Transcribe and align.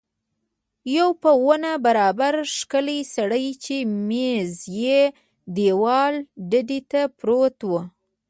یو 0.95 1.09
په 1.21 1.31
ونه 1.45 1.71
برابر 1.85 2.33
ښکلی 2.55 2.99
سړی 3.15 3.47
چې 3.63 3.75
مېز 4.09 4.53
یې 4.83 5.01
دېواله 5.55 6.19
ډډې 6.49 6.79
ته 6.91 7.01
پروت 7.19 7.57
و. 7.69 7.71